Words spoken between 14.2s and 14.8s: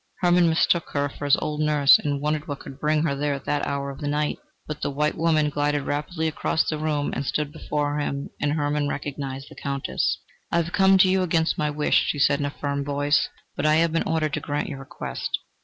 to grant your